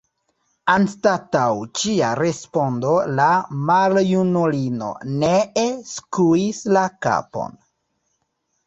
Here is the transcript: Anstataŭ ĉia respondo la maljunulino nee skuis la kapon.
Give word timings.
Anstataŭ 0.75 1.43
ĉia 1.81 2.09
respondo 2.21 2.95
la 3.21 3.29
maljunulino 3.69 4.91
nee 5.21 5.71
skuis 5.95 6.65
la 6.77 6.89
kapon. 7.07 7.59